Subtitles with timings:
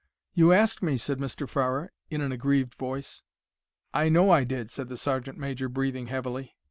[0.33, 1.47] "You asked me," said Mr.
[1.47, 3.21] Farrer, in an aggrieved voice.
[3.93, 6.55] "I know I did," said the sergeant major, breathing heavily.